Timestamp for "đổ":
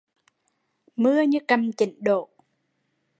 2.03-2.29